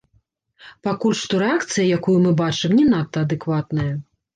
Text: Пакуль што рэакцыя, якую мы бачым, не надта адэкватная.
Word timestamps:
Пакуль 0.87 1.19
што 1.21 1.43
рэакцыя, 1.45 1.85
якую 2.01 2.19
мы 2.27 2.35
бачым, 2.43 2.71
не 2.83 2.91
надта 2.93 3.17
адэкватная. 3.31 3.93